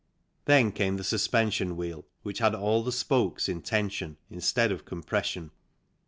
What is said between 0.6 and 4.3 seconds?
came the suspension wheel which had all the spokes in tension